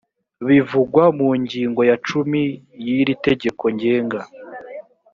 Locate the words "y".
2.83-2.87